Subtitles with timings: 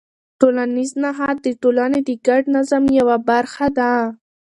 [0.39, 3.93] ټولنیز نهاد د ټولنې د ګډ نظم یوه برخه ده.